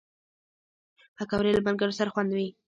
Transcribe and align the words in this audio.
پکورې 1.15 1.51
له 1.55 1.61
ملګرو 1.67 1.97
سره 1.99 2.11
خوند 2.13 2.29
کوي 2.33 2.49